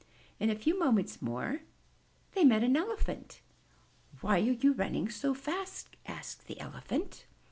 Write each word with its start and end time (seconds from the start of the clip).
In 0.39 0.49
a 0.49 0.55
few 0.55 0.79
moments 0.79 1.21
more 1.21 1.61
they 2.31 2.43
met 2.43 2.63
an 2.63 2.75
Elephant. 2.75 3.39
''Why 4.19 4.37
are 4.41 4.51
you 4.55 4.69
all 4.71 4.75
running 4.75 5.09
so 5.09 5.35
fast?" 5.35 5.95
asked 6.07 6.47
the 6.47 6.59
Elephant. 6.59 7.27